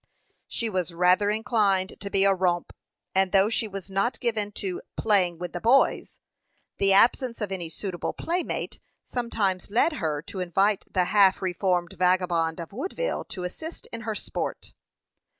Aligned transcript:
She 0.47 0.67
was 0.67 0.95
rather 0.95 1.29
inclined 1.29 1.99
to 1.99 2.09
be 2.09 2.23
a 2.23 2.33
romp; 2.33 2.73
and 3.13 3.31
though 3.31 3.49
she 3.49 3.67
was 3.67 3.91
not 3.91 4.19
given 4.19 4.51
to 4.53 4.81
"playing 4.97 5.37
with 5.37 5.53
the 5.53 5.61
boys," 5.61 6.17
the 6.79 6.91
absence 6.91 7.39
of 7.39 7.51
any 7.51 7.69
suitable 7.69 8.11
playmate 8.11 8.79
sometimes 9.03 9.69
led 9.69 9.93
her 10.01 10.23
to 10.23 10.39
invite 10.39 10.85
the 10.91 11.05
half 11.05 11.39
reformed 11.39 11.93
vagabond 11.99 12.59
of 12.59 12.73
Woodville 12.73 13.25
to 13.25 13.43
assist 13.43 13.85
in 13.93 14.01
her 14.01 14.15
sport. 14.15 14.73